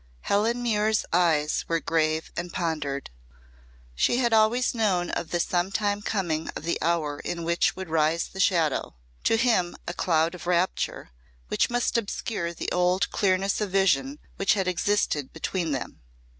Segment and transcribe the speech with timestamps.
[0.21, 3.11] Helen Muir's eyes were grave and pondered.
[3.93, 8.27] She had always known of the sometime coming of the hour in which would rise
[8.29, 8.95] the shadow
[9.25, 11.11] to him a cloud of rapture
[11.49, 16.01] which must obscure the old clearness of vision which had existed between them.